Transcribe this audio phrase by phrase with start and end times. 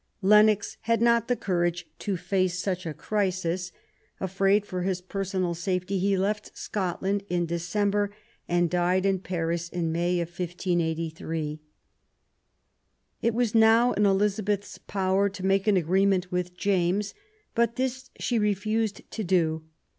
[0.23, 3.71] Lennox had not the courage to face such a crisis.
[4.19, 8.09] Afraid for his personal safety, he left Scotland in December,
[8.47, 11.59] and died in Paris in May, 1583.
[13.21, 17.13] It was now in Eliza beth's power to make an agreement with James;
[17.53, 19.61] but this she refused to do.